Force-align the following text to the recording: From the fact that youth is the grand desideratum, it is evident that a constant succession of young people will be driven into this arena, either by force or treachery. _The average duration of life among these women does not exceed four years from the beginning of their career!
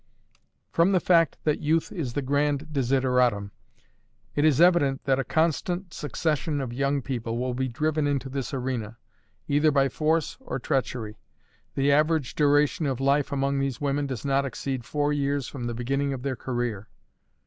From 0.71 0.93
the 0.93 0.99
fact 0.99 1.37
that 1.43 1.59
youth 1.59 1.91
is 1.91 2.13
the 2.13 2.23
grand 2.23 2.73
desideratum, 2.73 3.51
it 4.33 4.43
is 4.43 4.59
evident 4.59 5.03
that 5.03 5.19
a 5.19 5.23
constant 5.23 5.93
succession 5.93 6.59
of 6.59 6.73
young 6.73 7.03
people 7.03 7.37
will 7.37 7.53
be 7.53 7.67
driven 7.67 8.07
into 8.07 8.27
this 8.27 8.51
arena, 8.51 8.97
either 9.47 9.69
by 9.71 9.89
force 9.89 10.37
or 10.39 10.57
treachery. 10.57 11.19
_The 11.77 11.91
average 11.91 12.33
duration 12.33 12.87
of 12.87 12.99
life 12.99 13.31
among 13.31 13.59
these 13.59 13.79
women 13.79 14.07
does 14.07 14.25
not 14.25 14.43
exceed 14.43 14.85
four 14.85 15.13
years 15.13 15.47
from 15.47 15.65
the 15.65 15.75
beginning 15.75 16.13
of 16.13 16.23
their 16.23 16.35
career! 16.35 16.87